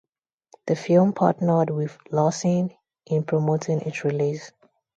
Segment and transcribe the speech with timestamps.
[0.65, 2.71] The film partnered with Lawson
[3.05, 4.51] in promoting its release.